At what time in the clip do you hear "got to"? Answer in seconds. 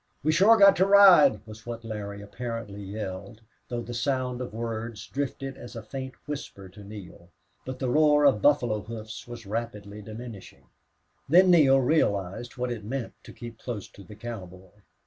0.57-0.85